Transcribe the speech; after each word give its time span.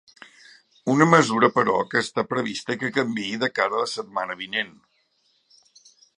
Una 0.93 1.05
mesura, 1.09 1.49
però, 1.57 1.75
que 1.91 2.01
està 2.05 2.23
prevista 2.31 2.79
que 2.85 2.91
canviï 2.97 3.37
de 3.45 3.51
cara 3.61 3.79
a 3.81 3.83
la 3.85 3.93
setmana 3.93 4.39
vinent. 4.43 4.75